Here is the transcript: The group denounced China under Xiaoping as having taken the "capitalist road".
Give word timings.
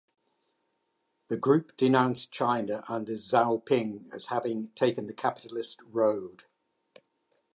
The 1.27 1.37
group 1.37 1.77
denounced 1.77 2.31
China 2.31 2.83
under 2.87 3.13
Xiaoping 3.13 4.11
as 4.11 4.25
having 4.29 4.69
taken 4.69 5.05
the 5.05 5.13
"capitalist 5.13 5.79
road". 5.83 6.45